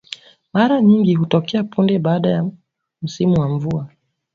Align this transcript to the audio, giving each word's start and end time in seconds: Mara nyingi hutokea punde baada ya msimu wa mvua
Mara 0.53 0.81
nyingi 0.81 1.13
hutokea 1.15 1.63
punde 1.63 1.99
baada 1.99 2.29
ya 2.29 2.51
msimu 3.01 3.39
wa 3.39 3.49
mvua 3.49 3.89